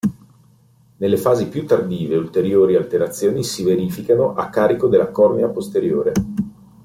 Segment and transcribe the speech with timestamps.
[0.97, 6.11] Nelle fasi più tardive ulteriori alterazioni si verificano a carico della cornea posteriore.